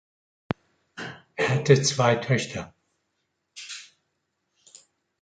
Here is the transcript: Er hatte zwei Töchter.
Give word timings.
Er 1.35 1.49
hatte 1.49 1.79
zwei 1.83 2.15
Töchter. 2.15 2.73